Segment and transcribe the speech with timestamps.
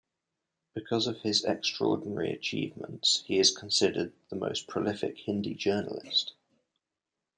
[0.73, 6.33] Because of his extraordinary achievements, he is considered the most prolific Hindi journalist.